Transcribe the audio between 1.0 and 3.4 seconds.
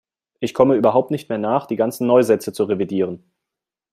nicht mehr nach, die ganzen Neusätze zu revidieren.